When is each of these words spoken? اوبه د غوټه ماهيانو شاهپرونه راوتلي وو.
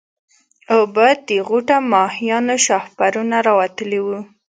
اوبه 0.75 1.07
د 1.27 1.29
غوټه 1.47 1.77
ماهيانو 1.93 2.55
شاهپرونه 2.65 3.37
راوتلي 3.47 3.99
وو. 4.05 4.17